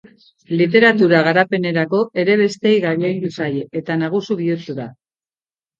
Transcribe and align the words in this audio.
Literatura 0.61 1.19
garapenerako 1.27 2.01
ere 2.23 2.39
besteei 2.43 2.75
gailendu 2.89 3.33
zaie 3.37 3.65
eta 3.83 4.03
nagusi 4.07 4.41
bihurtu 4.45 4.83
da. 4.83 4.93